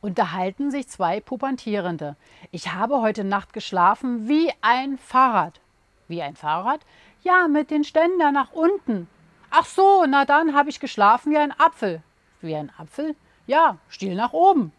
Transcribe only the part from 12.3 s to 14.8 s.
Wie ein Apfel? Ja, Stiel nach oben.